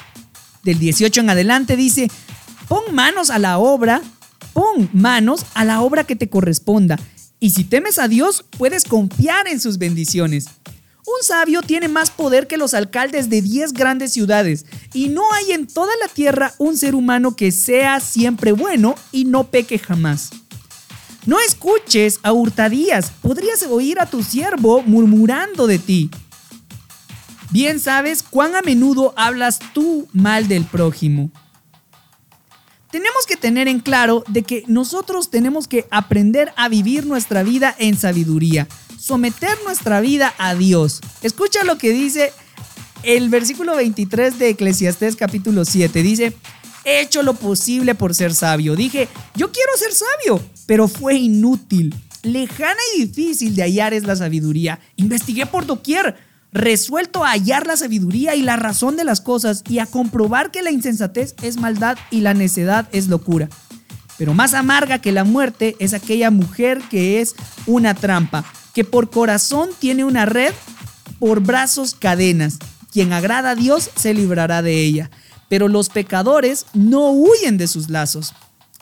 [0.64, 2.10] Del 18 en adelante dice,
[2.68, 4.02] pon manos a la obra,
[4.54, 6.98] pon manos a la obra que te corresponda,
[7.40, 10.48] y si temes a Dios, puedes confiar en sus bendiciones.
[11.08, 15.52] Un sabio tiene más poder que los alcaldes de 10 grandes ciudades y no hay
[15.52, 20.32] en toda la tierra un ser humano que sea siempre bueno y no peque jamás.
[21.28, 26.10] No escuches a hurtadías, podrías oír a tu siervo murmurando de ti.
[27.52, 31.30] Bien sabes cuán a menudo hablas tú mal del prójimo.
[32.90, 37.76] Tenemos que tener en claro de que nosotros tenemos que aprender a vivir nuestra vida
[37.78, 38.68] en sabiduría
[39.06, 41.00] someter nuestra vida a Dios.
[41.22, 42.34] Escucha lo que dice
[43.04, 46.02] el versículo 23 de Eclesiastés capítulo 7.
[46.02, 46.34] Dice,
[46.86, 48.76] he hecho lo posible por ser sabio.
[48.76, 51.94] Dije, yo quiero ser sabio, pero fue inútil.
[52.24, 54.80] Lejana y difícil de hallar es la sabiduría.
[54.96, 56.16] Investigué por doquier,
[56.52, 60.64] resuelto a hallar la sabiduría y la razón de las cosas y a comprobar que
[60.64, 63.50] la insensatez es maldad y la necedad es locura.
[64.18, 67.36] Pero más amarga que la muerte es aquella mujer que es
[67.68, 68.46] una trampa
[68.76, 70.54] que por corazón tiene una red,
[71.18, 72.60] por brazos cadenas.
[72.92, 75.10] Quien agrada a Dios se librará de ella.
[75.48, 78.34] Pero los pecadores no huyen de sus lazos.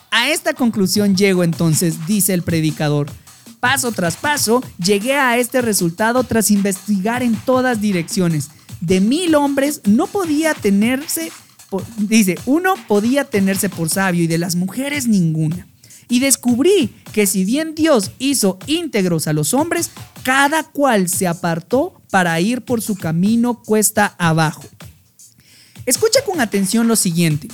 [0.10, 3.08] A esta conclusión llego entonces, dice el predicador.
[3.60, 8.50] Paso tras paso, llegué a este resultado tras investigar en todas direcciones.
[8.82, 11.32] De mil hombres no podía tenerse,
[11.98, 15.68] dice, uno podía tenerse por sabio y de las mujeres ninguna.
[16.14, 19.90] Y descubrí que si bien Dios hizo íntegros a los hombres,
[20.22, 24.64] cada cual se apartó para ir por su camino cuesta abajo.
[25.88, 27.48] Escucha con atención lo siguiente.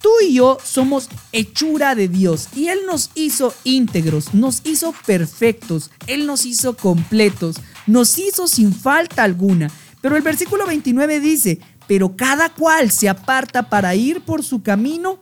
[0.00, 5.90] Tú y yo somos hechura de Dios y Él nos hizo íntegros, nos hizo perfectos,
[6.06, 7.56] Él nos hizo completos,
[7.88, 9.68] nos hizo sin falta alguna.
[10.00, 15.18] Pero el versículo 29 dice, pero cada cual se aparta para ir por su camino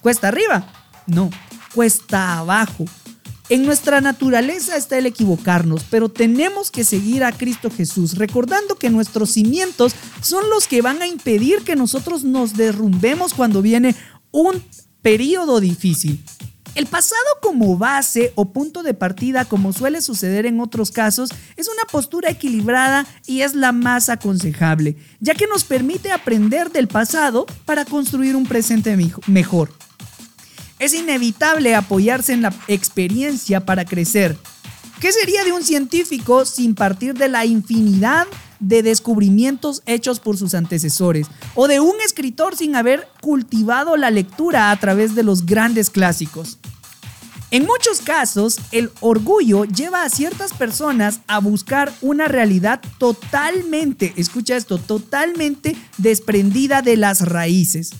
[0.00, 0.66] cuesta arriba.
[1.06, 1.30] No,
[1.74, 2.84] cuesta abajo.
[3.50, 8.88] En nuestra naturaleza está el equivocarnos, pero tenemos que seguir a Cristo Jesús, recordando que
[8.88, 13.94] nuestros cimientos son los que van a impedir que nosotros nos derrumbemos cuando viene
[14.30, 14.62] un
[15.02, 16.24] periodo difícil.
[16.74, 21.68] El pasado como base o punto de partida, como suele suceder en otros casos, es
[21.68, 27.46] una postura equilibrada y es la más aconsejable, ya que nos permite aprender del pasado
[27.64, 28.96] para construir un presente
[29.28, 29.70] mejor.
[30.78, 34.36] Es inevitable apoyarse en la experiencia para crecer.
[35.00, 38.26] ¿Qué sería de un científico sin partir de la infinidad
[38.58, 41.26] de descubrimientos hechos por sus antecesores?
[41.54, 46.58] ¿O de un escritor sin haber cultivado la lectura a través de los grandes clásicos?
[47.50, 54.56] En muchos casos, el orgullo lleva a ciertas personas a buscar una realidad totalmente, escucha
[54.56, 57.92] esto, totalmente desprendida de las raíces.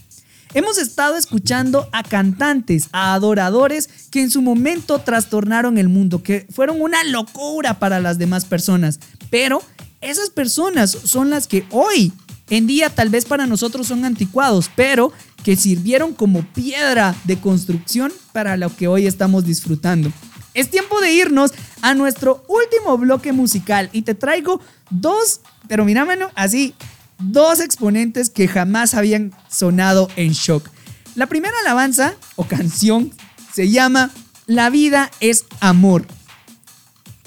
[0.55, 6.47] Hemos estado escuchando a cantantes, a adoradores que en su momento trastornaron el mundo, que
[6.49, 9.01] fueron una locura para las demás personas.
[9.31, 9.61] Pero
[10.01, 12.13] esas personas son las que hoy
[12.51, 18.13] en día tal vez para nosotros son anticuados, pero que sirvieron como piedra de construcción
[18.33, 20.13] para lo que hoy estamos disfrutando.
[20.55, 21.53] Es tiempo de irnos
[21.83, 26.75] a nuestro último bloque musical y te traigo dos, pero mira, mano, así,
[27.19, 30.69] dos exponentes que jamás habían sonado en shock.
[31.15, 33.13] La primera alabanza o canción
[33.53, 34.11] se llama
[34.47, 36.07] La vida es amor.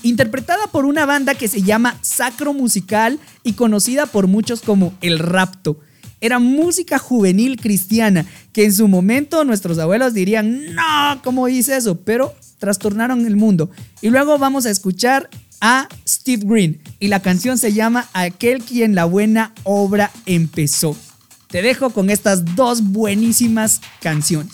[0.04, 5.20] Interpretada por una banda que se llama Sacro Musical y conocida por muchos como El
[5.20, 5.80] Rapto.
[6.20, 12.02] Era música juvenil cristiana que en su momento nuestros abuelos dirían, no, ¿cómo hice eso?
[12.02, 13.70] Pero trastornaron el mundo.
[14.02, 15.30] Y luego vamos a escuchar
[15.62, 20.96] a Steve Green y la canción se llama Aquel quien la buena obra empezó.
[21.48, 24.54] te dejo con estas dos buenísimas canciones.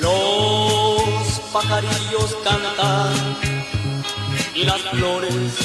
[0.00, 3.14] Los pajarillos cantan
[4.54, 5.63] y las flores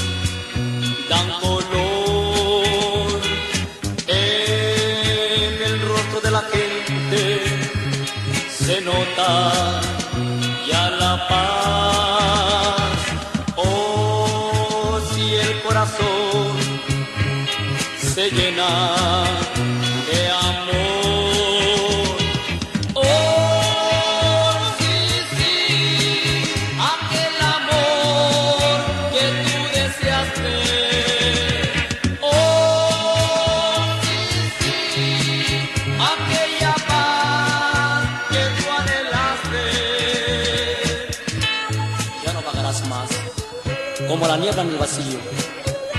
[44.62, 45.20] en el vacío,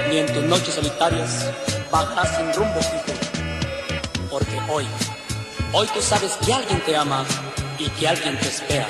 [0.08, 1.50] ni en tus noches solitarias
[1.90, 3.18] vagarás sin rumbo fijo.
[4.30, 4.86] Porque hoy,
[5.72, 7.24] hoy tú sabes que alguien te ama
[7.78, 8.86] y que alguien te espera.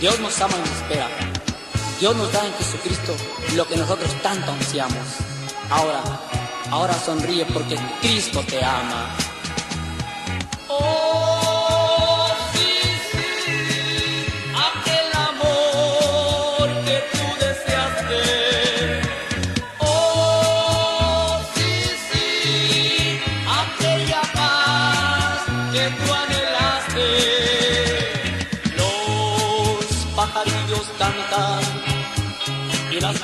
[0.00, 1.08] Dios nos ama y nos espera.
[2.00, 3.14] Dios nos da en Jesucristo
[3.54, 5.06] lo que nosotros tanto ansiamos.
[5.70, 6.02] Ahora,
[6.70, 9.14] ahora sonríe porque Cristo te ama.
[10.68, 11.07] Oh,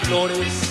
[0.05, 0.64] flores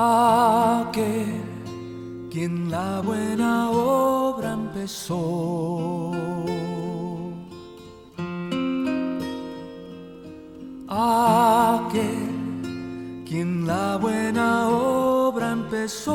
[0.00, 1.42] Aquel
[2.30, 6.12] quien la buena obra empezó.
[10.86, 12.30] Aquel
[13.26, 16.14] quien la buena obra empezó.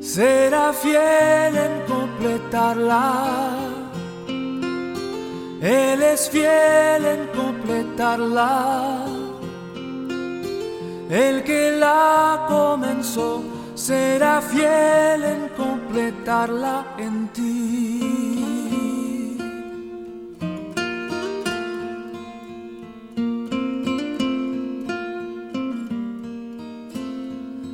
[0.00, 3.56] Será fiel en completarla.
[5.60, 8.95] Él es fiel en completarla.
[11.08, 13.42] El que la comenzó
[13.74, 18.16] será fiel en completarla en ti.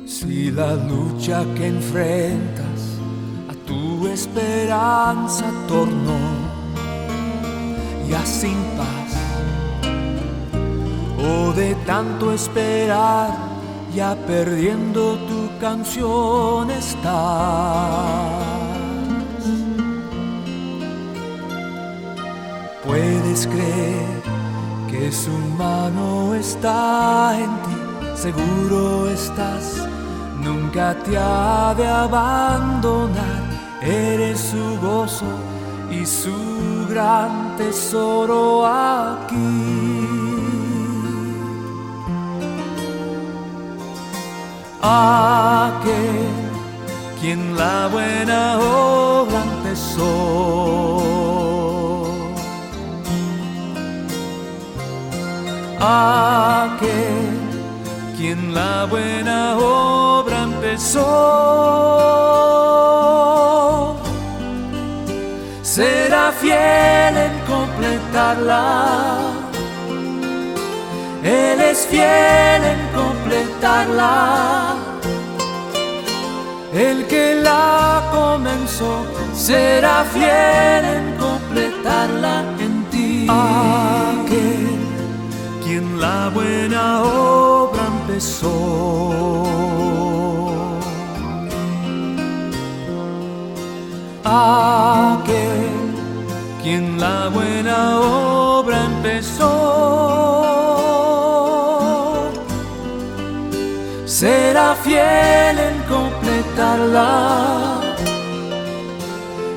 [0.05, 2.99] Si la lucha que enfrentas
[3.49, 6.19] a tu esperanza tornó
[8.07, 9.02] ya sin paz,
[11.23, 13.31] o de tanto esperar,
[13.95, 17.13] ya perdiendo tu canción estás.
[22.85, 24.21] Puedes creer
[24.89, 27.77] que su mano está en ti,
[28.15, 29.87] seguro estás,
[30.43, 33.43] nunca te ha de abandonar,
[33.81, 35.31] eres su gozo
[35.89, 39.72] y su gran tesoro aquí.
[44.85, 46.27] Aquel
[47.21, 50.03] quien la buena obra empezó.
[55.79, 57.39] Aquel
[58.17, 61.09] quien la buena obra empezó.
[65.61, 69.43] Será fiel en completarla.
[71.23, 74.72] Él es fiel en completarla.
[76.73, 79.05] El que la comenzó
[79.35, 83.27] será fiel en completarla en ti.
[83.29, 84.79] Aquel
[85.63, 89.43] quien la buena obra empezó.
[94.25, 95.73] Aquel
[96.63, 99.83] quien la buena obra empezó
[104.05, 105.72] será fiel
[106.53, 107.81] completarla.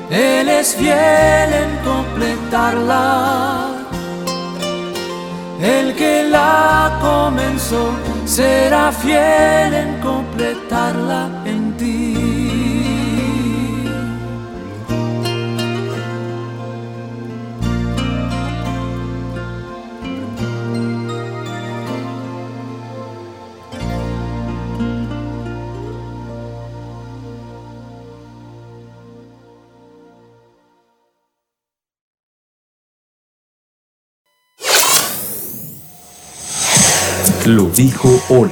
[0.09, 3.69] Él es fiel en completarla.
[5.61, 7.91] El que la comenzó
[8.25, 11.36] será fiel en completarla
[37.47, 38.51] Lo dijo Oli.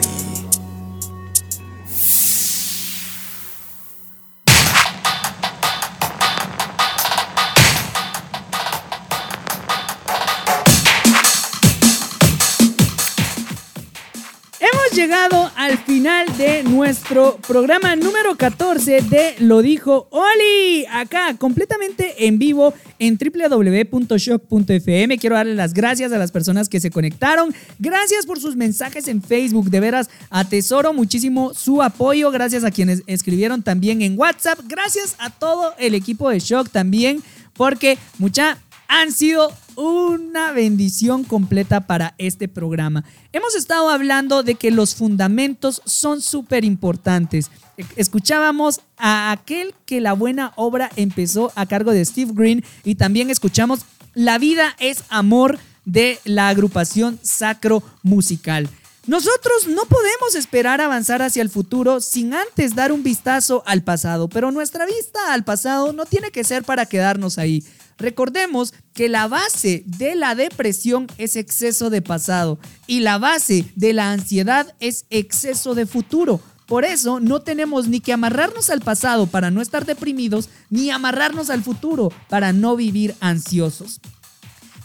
[16.85, 20.85] Nuestro programa número 14 de Lo dijo Oli.
[20.91, 25.17] Acá, completamente en vivo en www.shock.fm.
[25.17, 27.55] Quiero darle las gracias a las personas que se conectaron.
[27.79, 29.71] Gracias por sus mensajes en Facebook.
[29.71, 32.29] De veras, atesoro muchísimo su apoyo.
[32.29, 34.59] Gracias a quienes escribieron también en WhatsApp.
[34.67, 37.23] Gracias a todo el equipo de Shock también.
[37.53, 38.59] Porque mucha
[38.95, 43.03] han sido una bendición completa para este programa.
[43.33, 47.51] Hemos estado hablando de que los fundamentos son súper importantes.
[47.97, 53.29] Escuchábamos a aquel que la buena obra empezó a cargo de Steve Green y también
[53.29, 53.81] escuchamos
[54.13, 58.69] La vida es amor de la agrupación Sacro Musical.
[59.07, 64.29] Nosotros no podemos esperar avanzar hacia el futuro sin antes dar un vistazo al pasado,
[64.29, 67.61] pero nuestra vista al pasado no tiene que ser para quedarnos ahí.
[67.97, 73.93] Recordemos que la base de la depresión es exceso de pasado y la base de
[73.93, 76.41] la ansiedad es exceso de futuro.
[76.65, 81.49] Por eso no tenemos ni que amarrarnos al pasado para no estar deprimidos, ni amarrarnos
[81.49, 84.01] al futuro para no vivir ansiosos.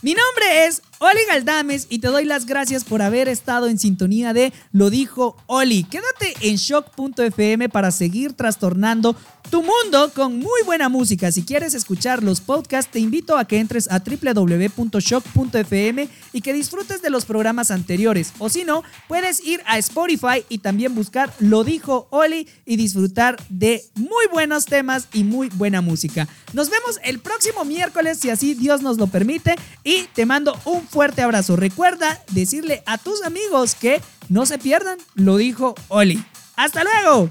[0.02, 4.34] Mi nombre es Oli Galdames y te doy las gracias por haber estado en sintonía
[4.34, 5.84] de Lo dijo Oli.
[5.84, 9.16] Quédate en shock.fm para seguir trastornando
[9.48, 11.32] tu mundo con muy buena música.
[11.32, 17.02] Si quieres escuchar los podcasts, te invito a que entres a www.shock.fm y que disfrutes
[17.02, 18.32] de los programas anteriores.
[18.38, 23.42] O si no, puedes ir a Spotify y también buscar Lo dijo Oli y disfrutar
[23.48, 26.28] de muy buenos temas y muy buena música.
[26.52, 30.89] Nos vemos el próximo miércoles, si así Dios nos lo permite, y te mando un
[30.90, 31.56] fuerte abrazo.
[31.56, 36.22] Recuerda decirle a tus amigos que no se pierdan, lo dijo Oli.
[36.56, 37.28] ¡Hasta luego!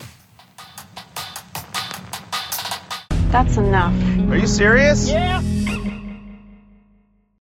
[3.32, 3.94] That's enough.
[4.32, 5.08] Are you serious?
[5.08, 5.42] Yeah.